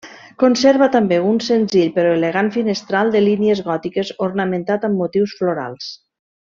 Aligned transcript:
Conserva 0.43 0.87
també 0.95 1.19
un 1.31 1.37
senzill 1.49 1.91
però 1.99 2.15
elegant 2.21 2.51
finestral 2.57 3.15
de 3.17 3.23
línies 3.29 3.63
gòtiques 3.71 4.13
ornamentat 4.31 4.89
amb 4.91 5.03
motius 5.05 5.41
florals. 5.43 5.97